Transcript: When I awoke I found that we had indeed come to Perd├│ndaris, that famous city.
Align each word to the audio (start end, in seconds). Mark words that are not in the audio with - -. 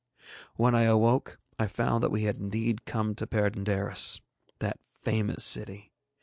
When 0.55 0.73
I 0.73 0.81
awoke 0.85 1.37
I 1.59 1.67
found 1.67 2.03
that 2.03 2.09
we 2.09 2.23
had 2.23 2.37
indeed 2.37 2.85
come 2.85 3.13
to 3.13 3.27
Perd├│ndaris, 3.27 4.19
that 4.57 4.79
famous 4.83 5.45
city. 5.45 5.91